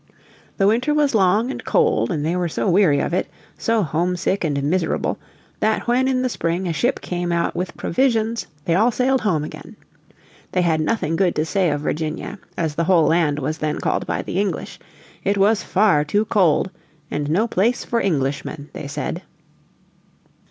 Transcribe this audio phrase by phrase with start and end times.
[0.57, 4.43] The winter was long and cold, and they were so weary of it, so homesick
[4.43, 5.19] and miserable,
[5.59, 9.43] that when in the spring a ship came out with provisions they all sailed home
[9.43, 9.75] again.
[10.53, 14.07] They had nothing good to say of Virginia, as the whole land was then called
[14.07, 14.79] by the English.
[15.23, 16.71] It was far too cold,
[17.11, 19.21] and no place for Englishmen, they said.